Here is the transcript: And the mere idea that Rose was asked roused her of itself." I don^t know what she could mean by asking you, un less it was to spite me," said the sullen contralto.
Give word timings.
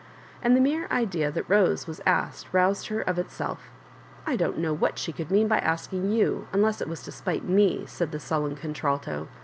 And 0.41 0.55
the 0.57 0.61
mere 0.61 0.87
idea 0.89 1.29
that 1.29 1.47
Rose 1.47 1.85
was 1.85 2.01
asked 2.07 2.47
roused 2.51 2.87
her 2.87 3.01
of 3.01 3.19
itself." 3.19 3.69
I 4.25 4.35
don^t 4.35 4.57
know 4.57 4.73
what 4.73 4.97
she 4.97 5.13
could 5.13 5.29
mean 5.29 5.47
by 5.47 5.59
asking 5.59 6.11
you, 6.11 6.47
un 6.51 6.63
less 6.63 6.81
it 6.81 6.89
was 6.89 7.03
to 7.03 7.11
spite 7.11 7.43
me," 7.47 7.85
said 7.85 8.11
the 8.11 8.19
sullen 8.19 8.55
contralto. 8.55 9.27